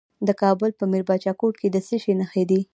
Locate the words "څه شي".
1.87-2.13